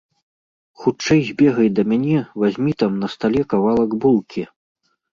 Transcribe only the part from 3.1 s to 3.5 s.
стале